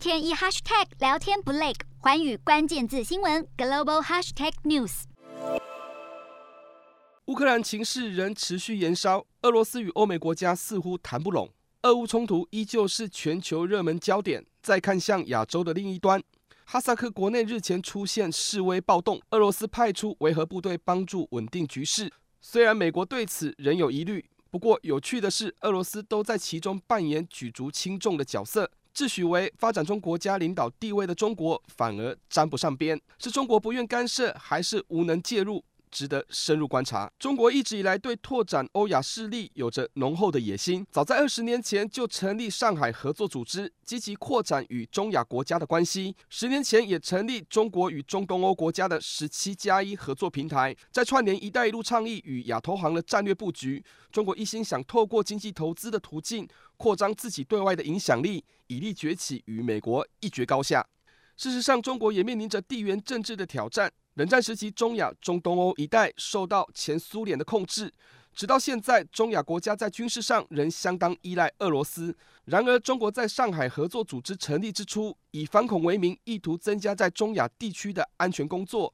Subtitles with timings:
[0.00, 5.02] 天一 hashtag 聊天不累，环宇关键字新闻 global hashtag news。
[7.26, 11.50] 乌克兰情势仍持续延烧，俄罗斯与欧美国家似乎谈不拢，
[11.82, 14.42] 俄乌冲突依旧是全球热门焦点。
[14.62, 16.22] 再看向亚洲的另一端，
[16.64, 22.10] 哈萨克国内日前出现示威暴动，俄罗斯派出维和部队帮助稳定局势。
[22.40, 28.70] 虽然美国对此仍有疑虑，不过有趣的是，俄罗斯都在其中扮演举足轻重的角色。
[28.92, 35.64] 自诩为发展中国家领导地位的中国，反而沾不上边，是中国不愿干涉，还是无能介入？
[35.90, 37.10] 值得深入观察。
[37.18, 46.14] 中国一直以来对拓展欧亚势力有着浓厚的野心，早在二十年前就成立上海合作组织，积极扩展与中亚国家的关系。
[46.28, 53.84] 十年前也成立中国与中东欧国家的十七加一合作平台，在串联“一带一路”倡议与亚投行的战略布局。
[54.10, 60.86] 中国一心想透过经济投资的途径扩张自己对外的影响力，以利崛起与美国一决高下。
[61.36, 63.90] 事实上，中国也面临着地缘政治的挑战。
[64.20, 67.90] 冷战时期，中亚、中东欧一带受到前苏联的控制，
[68.34, 72.14] 直到现在，中亚国家在军事上仍相当依赖俄罗斯。
[72.44, 78.92] 然而，中国在上海合作组织成立之初，以反恐为名，意图增加在中亚地区的安全工作；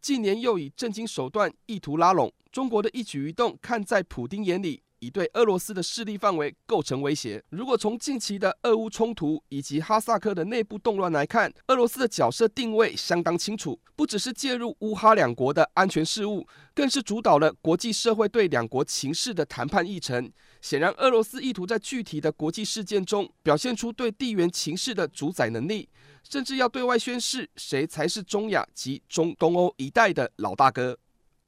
[0.00, 2.32] 近年又以震惊手段意图拉拢。
[2.52, 4.80] 中国的一举一动，看在普丁眼里。
[5.00, 7.42] 已对俄罗斯的势力范围构成威胁。
[7.50, 20.30] 如果从近期的俄乌冲突以及哈萨克的内部动乱来看，俄罗斯的角色定位相当清楚，不只是介入乌哈两国的安全事务，更是主导了国际社会对两国情势的谈判议程。
[20.60, 25.88] 显然，俄罗斯意图在具体的国际事件中表现出对地缘情势的主宰能力，
[26.28, 30.98] 甚至要对外宣示谁才是中亚及中东欧一带的老大哥。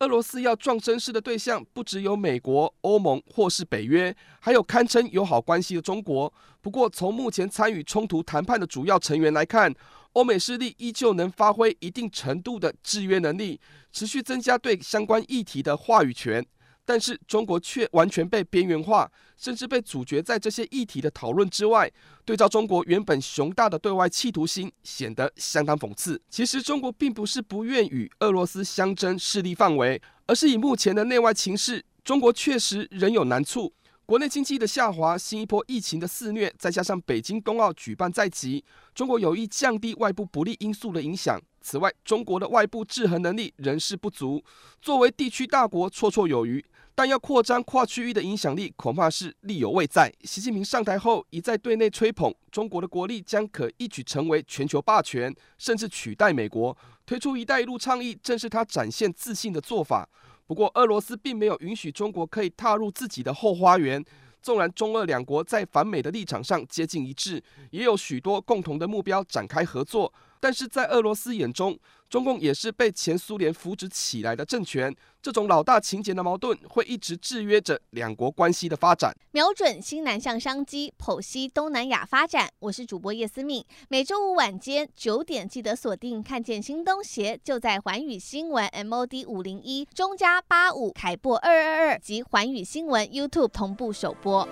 [0.00, 6.32] 俄罗斯要撞声势的对象不只有美国、欧盟或是北约，还有堪称友好关系的中国。
[6.62, 9.74] 不过，从目前参与冲突谈判的主要成员来看，
[10.14, 13.60] 欧美势力依旧能发挥一定程度的制约能力，
[13.92, 16.46] 持续增加对相关议题的话语权。
[16.90, 21.88] 但是中国却完全被边缘化，甚至被阻绝在这些议题的讨论之外。
[22.24, 26.20] 对照中国原本雄大的对外企图心，显得相当讽刺。
[26.28, 33.72] 其实中国并不是不愿与俄罗斯相争势力范围，而是以目前的内外情势，中国确实仍有难处。
[34.04, 41.40] 国内经济的下滑，新一波疫情的肆虐，再加上北京冬奥举办在即，中国有意降低外部不利因素的影响。
[41.60, 44.42] 此外，中国的外部制衡能力仍是不足，
[44.80, 46.64] 作为地区大国绰绰有余。
[46.92, 50.12] 但要扩张跨区域的影响力，恐怕是力有未在。
[50.22, 56.76] 习近平上台后，一再对内吹捧中国的国力将可一举成为全球霸权，甚至取代美国。
[57.06, 60.06] 推出“一带一路”倡议，正是他展现自信的做法。
[60.46, 64.04] 不过，俄罗斯并没有允许中国可以踏入自己的后花园。
[64.42, 71.78] 纵然中俄两国在反美的立场上接近一致，也有许多共同的目标展开合作，但是在俄罗斯眼中，
[72.08, 74.92] 中共也是被前苏联扶植起来的政权，
[75.22, 79.14] 这种老大情节的矛盾会一直制约着两国关系的发展。
[79.32, 82.50] 瞄准新南向商机，剖析东南亚发展。
[82.58, 94.48] 我是主播叶思敏，每周五晚间九点记得锁定，看见新东协就在寰宇新闻 MOD 五零一中加八五凯播二二二及寰宇新闻 YouTube 同步首播。